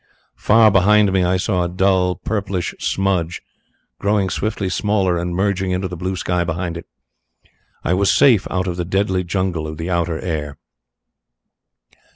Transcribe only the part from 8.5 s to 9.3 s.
of the deadly